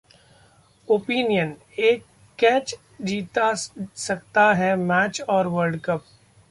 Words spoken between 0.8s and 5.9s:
Opinion: एक catch जिता सकता है मैच और वर्ल्ड